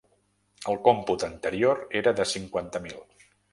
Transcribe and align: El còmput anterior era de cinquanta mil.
El 0.73 0.79
còmput 0.87 1.27
anterior 1.27 1.83
era 2.01 2.17
de 2.23 2.29
cinquanta 2.33 2.85
mil. 2.89 3.01